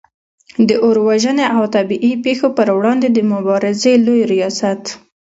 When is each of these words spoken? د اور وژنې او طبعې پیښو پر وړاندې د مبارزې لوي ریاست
د 0.67 0.69
اور 0.85 0.97
وژنې 1.07 1.45
او 1.55 1.63
طبعې 1.75 2.11
پیښو 2.25 2.47
پر 2.57 2.67
وړاندې 2.77 3.07
د 3.11 3.17
مبارزې 3.33 3.93
لوي 4.05 4.23
ریاست 4.33 4.83